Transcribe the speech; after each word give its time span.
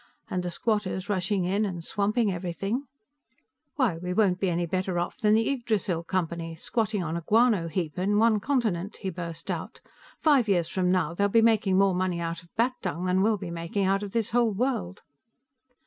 And 0.31 0.41
the 0.41 0.49
squatters 0.49 1.09
rushing 1.09 1.43
in 1.43 1.63
and 1.63 1.83
swamping 1.83 2.33
everything 2.33 2.85
"Why, 3.75 3.97
we 3.99 4.13
won't 4.15 4.39
be 4.39 4.49
any 4.49 4.65
better 4.65 4.97
off 4.97 5.19
than 5.19 5.35
the 5.35 5.47
Yggdrasil 5.47 6.05
Company, 6.05 6.55
squatting 6.55 7.03
on 7.03 7.15
a 7.15 7.21
guano 7.21 7.67
heap 7.67 7.99
on 7.99 8.17
one 8.17 8.39
continent!" 8.39 8.97
he 9.01 9.11
burst 9.11 9.51
out. 9.51 9.79
"Five 10.19 10.47
years 10.47 10.67
from 10.69 10.89
now, 10.91 11.13
they'll 11.13 11.27
be 11.29 11.43
making 11.43 11.77
more 11.77 11.93
money 11.93 12.19
out 12.19 12.41
of 12.41 12.49
bat 12.55 12.73
dung 12.81 13.05
than 13.05 13.21
we'll 13.21 13.37
be 13.37 13.51
making 13.51 13.85
out 13.85 14.01
of 14.01 14.09
this 14.09 14.31
whole 14.31 14.51
world!" 14.55 15.01